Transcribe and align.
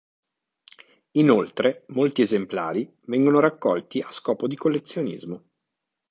Inoltre 1.11 1.83
molti 1.89 2.23
esemplari 2.23 2.91
vengono 3.01 3.39
raccolti 3.39 3.99
a 4.01 4.09
scopo 4.09 4.47
di 4.47 4.55
collezionismo. 4.55 5.43